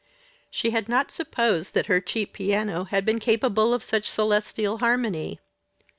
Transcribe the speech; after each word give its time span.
She 0.49 0.71
had 0.71 0.89
not 0.89 1.11
supposed 1.11 1.75
that 1.75 1.85
her 1.85 2.01
cheap 2.01 2.33
piano 2.33 2.85
had 2.85 3.05
been 3.05 3.19
capable 3.19 3.71
of 3.71 3.83
such 3.83 4.09
celestial 4.09 4.79
harmony. 4.79 5.39